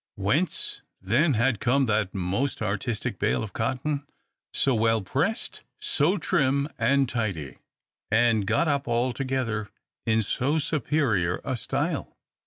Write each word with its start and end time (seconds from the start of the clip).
Whence, 0.15 0.81
then, 0.99 1.35
had 1.35 1.59
come 1.59 1.85
that 1.85 2.15
most 2.15 2.59
artistic 2.63 3.19
bale 3.19 3.43
of 3.43 3.53
cotton, 3.53 4.07
so 4.51 4.73
well 4.73 5.03
pressed, 5.03 5.61
so 5.77 6.17
trim 6.17 6.67
and 6.79 7.07
tidy, 7.07 7.59
and 8.09 8.47
got 8.47 8.67
up 8.67 8.87
altogether 8.87 9.69
in 10.07 10.23
so 10.23 10.57
superior 10.57 11.39
a 11.43 11.55
style? 11.55 12.17